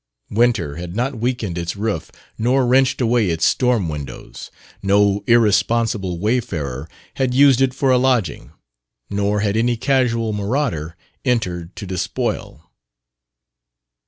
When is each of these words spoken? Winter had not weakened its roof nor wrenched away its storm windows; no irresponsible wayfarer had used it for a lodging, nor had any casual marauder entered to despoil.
Winter 0.31 0.77
had 0.77 0.95
not 0.95 1.19
weakened 1.19 1.59
its 1.59 1.75
roof 1.75 2.09
nor 2.35 2.65
wrenched 2.65 2.99
away 3.01 3.29
its 3.29 3.45
storm 3.45 3.87
windows; 3.87 4.49
no 4.81 5.23
irresponsible 5.27 6.17
wayfarer 6.17 6.89
had 7.17 7.35
used 7.35 7.61
it 7.61 7.71
for 7.71 7.91
a 7.91 7.99
lodging, 7.99 8.51
nor 9.11 9.41
had 9.41 9.55
any 9.55 9.77
casual 9.77 10.33
marauder 10.33 10.95
entered 11.23 11.75
to 11.75 11.85
despoil. 11.85 12.71